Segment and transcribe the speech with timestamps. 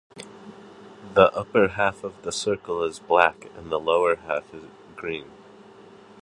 [1.13, 4.45] The upper half of the circle is black and the lower half
[4.95, 5.29] green.